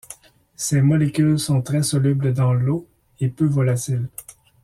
[0.55, 2.87] Ces molécules sont très solubles dans l’eau
[3.19, 4.09] et peu volatiles.